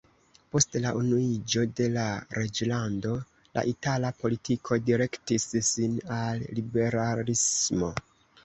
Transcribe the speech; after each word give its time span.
Post 0.53 0.75
la 0.85 0.91
unuiĝo 0.99 1.65
de 1.79 1.89
la 1.97 2.05
Reĝlando 2.37 3.11
la 3.59 3.65
itala 3.73 4.13
politiko 4.23 4.81
direktis 4.89 5.47
sin 5.71 5.97
al 6.17 6.43
liberalismo. 6.61 7.93